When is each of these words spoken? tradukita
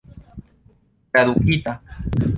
tradukita 1.11 1.71